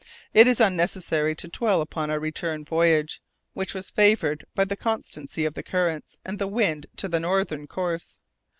It 0.33 0.47
is 0.47 0.59
unnecessary 0.59 1.35
to 1.35 1.47
dwell 1.47 1.79
upon 1.79 2.09
our 2.09 2.19
return 2.19 2.65
voyage, 2.65 3.21
which 3.53 3.75
was 3.75 3.91
favoured 3.91 4.45
by 4.55 4.65
the 4.65 4.75
constancy 4.75 5.45
of 5.45 5.53
the 5.53 5.61
currents 5.61 6.17
and 6.25 6.39
the 6.39 6.47
wind 6.47 6.87
to 6.95 7.07
their 7.07 7.19
northern 7.21 7.67
course. 7.67 8.19